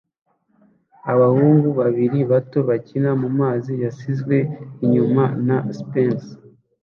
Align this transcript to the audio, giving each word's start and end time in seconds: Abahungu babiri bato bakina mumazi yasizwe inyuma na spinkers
Abahungu 1.13 1.67
babiri 1.79 2.19
bato 2.31 2.59
bakina 2.69 3.11
mumazi 3.21 3.73
yasizwe 3.83 4.35
inyuma 4.85 5.23
na 5.47 5.57
spinkers 5.77 6.25